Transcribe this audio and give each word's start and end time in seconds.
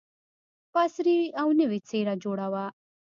په 0.71 0.77
عصري 0.85 1.19
او 1.41 1.47
نوې 1.59 1.79
څېره 1.87 2.13
جوړه 2.23 2.47
وه. 2.53 2.65